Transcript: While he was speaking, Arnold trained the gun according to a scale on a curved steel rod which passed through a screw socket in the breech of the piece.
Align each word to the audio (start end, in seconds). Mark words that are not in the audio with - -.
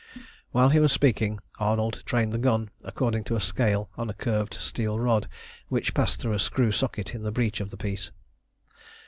While 0.51 0.69
he 0.69 0.79
was 0.79 0.91
speaking, 0.91 1.37
Arnold 1.59 2.01
trained 2.07 2.33
the 2.33 2.39
gun 2.39 2.71
according 2.83 3.23
to 3.25 3.35
a 3.35 3.39
scale 3.39 3.91
on 3.99 4.09
a 4.09 4.15
curved 4.15 4.55
steel 4.55 4.99
rod 4.99 5.29
which 5.67 5.93
passed 5.93 6.19
through 6.19 6.33
a 6.33 6.39
screw 6.39 6.71
socket 6.71 7.13
in 7.13 7.21
the 7.21 7.31
breech 7.31 7.59
of 7.59 7.69
the 7.69 7.77
piece. 7.77 8.09